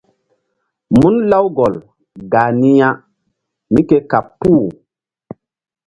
Mun 0.97 1.15
Lawgol 1.29 1.75
gah 2.31 2.49
ni 2.59 2.71
ya 2.79 2.89
mí 3.71 3.81
ke 3.89 3.97
kaɓ 4.11 4.25
puh. 4.39 4.63